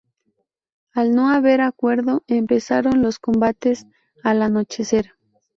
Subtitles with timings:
[0.95, 3.85] Al no haber acuerdo, empezaron los combates
[4.23, 5.11] al anochecer.